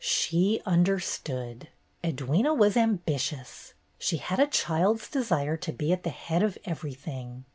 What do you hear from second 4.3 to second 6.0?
a child's desire to be